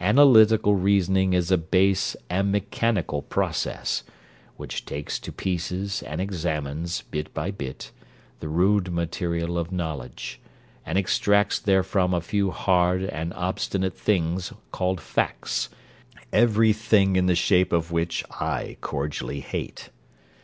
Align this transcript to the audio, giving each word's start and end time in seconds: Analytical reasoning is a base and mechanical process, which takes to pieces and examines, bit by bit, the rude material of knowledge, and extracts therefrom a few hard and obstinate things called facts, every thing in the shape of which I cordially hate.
Analytical 0.00 0.74
reasoning 0.74 1.32
is 1.32 1.52
a 1.52 1.56
base 1.56 2.16
and 2.28 2.50
mechanical 2.50 3.22
process, 3.22 4.02
which 4.56 4.84
takes 4.84 5.20
to 5.20 5.30
pieces 5.30 6.02
and 6.02 6.20
examines, 6.20 7.02
bit 7.02 7.32
by 7.32 7.52
bit, 7.52 7.92
the 8.40 8.48
rude 8.48 8.90
material 8.92 9.56
of 9.56 9.70
knowledge, 9.70 10.40
and 10.84 10.98
extracts 10.98 11.60
therefrom 11.60 12.12
a 12.14 12.20
few 12.20 12.50
hard 12.50 13.04
and 13.04 13.32
obstinate 13.34 13.96
things 13.96 14.52
called 14.72 15.00
facts, 15.00 15.68
every 16.32 16.72
thing 16.72 17.14
in 17.14 17.26
the 17.26 17.36
shape 17.36 17.72
of 17.72 17.92
which 17.92 18.24
I 18.40 18.78
cordially 18.80 19.38
hate. 19.38 19.90